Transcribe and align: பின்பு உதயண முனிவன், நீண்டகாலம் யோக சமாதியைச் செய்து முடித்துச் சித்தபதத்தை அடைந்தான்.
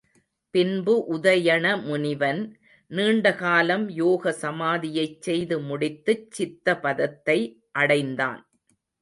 பின்பு 0.53 0.93
உதயண 1.13 1.65
முனிவன், 1.83 2.39
நீண்டகாலம் 2.91 3.85
யோக 3.89 4.33
சமாதியைச் 4.41 5.21
செய்து 5.21 5.57
முடித்துச் 5.59 6.27
சித்தபதத்தை 6.31 7.39
அடைந்தான். 7.71 8.41